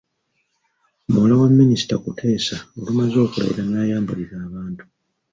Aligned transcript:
Muwala 1.11 1.33
wa 1.41 1.49
Minisita 1.59 1.95
Kuteesa, 2.03 2.55
olumaze 2.79 3.15
okulayira 3.25 3.63
n’ayambalira 3.67 4.35
abantu. 4.47 4.83